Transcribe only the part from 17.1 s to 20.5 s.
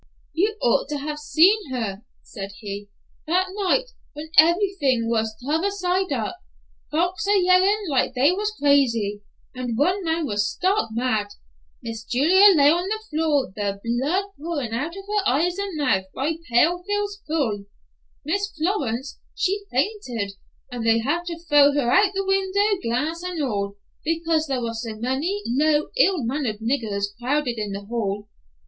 full; Miss Florence, she fainted,